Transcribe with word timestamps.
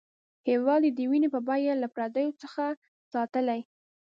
هېواد 0.49 0.81
یې 0.85 0.91
د 0.97 0.99
وینې 1.09 1.29
په 1.35 1.39
بیه 1.47 1.73
له 1.81 1.87
پردیو 1.95 2.37
څخه 2.41 2.63
ساتلی. 3.13 3.61